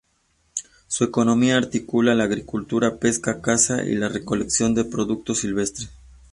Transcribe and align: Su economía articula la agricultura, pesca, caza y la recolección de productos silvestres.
Su 0.87 1.03
economía 1.03 1.57
articula 1.57 2.15
la 2.15 2.23
agricultura, 2.23 2.97
pesca, 2.97 3.39
caza 3.39 3.83
y 3.83 3.93
la 3.93 4.09
recolección 4.09 4.73
de 4.73 4.83
productos 4.85 5.41
silvestres. 5.41 5.91